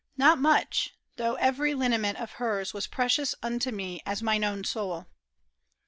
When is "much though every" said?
0.39-1.75